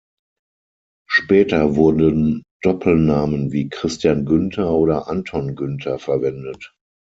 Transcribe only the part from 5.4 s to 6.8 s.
Günther verwendet.